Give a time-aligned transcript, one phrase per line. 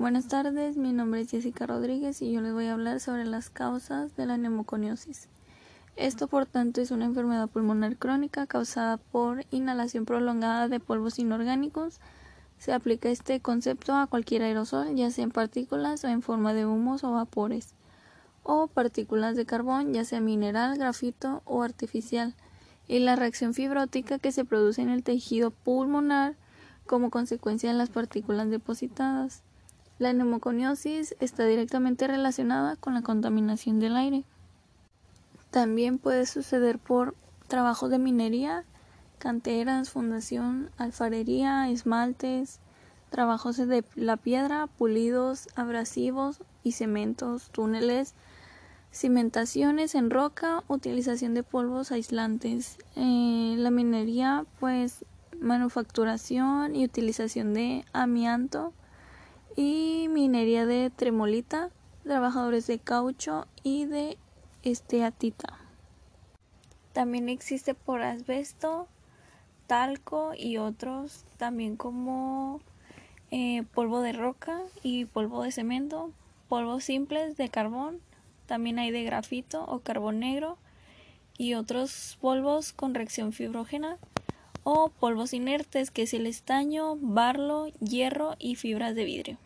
[0.00, 3.50] Buenas tardes, mi nombre es Jessica Rodríguez y yo les voy a hablar sobre las
[3.50, 5.28] causas de la neumoconiosis.
[5.94, 12.00] Esto, por tanto, es una enfermedad pulmonar crónica causada por inhalación prolongada de polvos inorgánicos.
[12.56, 16.64] Se aplica este concepto a cualquier aerosol, ya sea en partículas o en forma de
[16.64, 17.74] humos o vapores,
[18.42, 22.34] o partículas de carbón, ya sea mineral, grafito o artificial,
[22.88, 26.36] y la reacción fibrótica que se produce en el tejido pulmonar
[26.86, 29.42] como consecuencia de las partículas depositadas.
[30.00, 34.24] La neumoconiosis está directamente relacionada con la contaminación del aire.
[35.50, 37.14] También puede suceder por
[37.48, 38.64] trabajos de minería,
[39.18, 42.60] canteras, fundación, alfarería, esmaltes,
[43.10, 48.14] trabajos de la piedra, pulidos, abrasivos y cementos, túneles,
[48.90, 52.78] cimentaciones en roca, utilización de polvos aislantes.
[52.96, 55.04] Eh, la minería, pues
[55.38, 58.72] manufacturación y utilización de amianto
[59.56, 59.89] y
[60.20, 61.70] minería de tremolita,
[62.04, 64.18] trabajadores de caucho y de
[64.62, 65.58] esteatita.
[66.92, 68.86] También existe por asbesto,
[69.66, 72.60] talco y otros, también como
[73.30, 76.12] eh, polvo de roca y polvo de cemento,
[76.50, 78.00] polvos simples de carbón,
[78.44, 80.58] también hay de grafito o carbón negro
[81.38, 83.96] y otros polvos con reacción fibrógena
[84.64, 89.38] o polvos inertes que es el estaño, barlo, hierro y fibras de vidrio.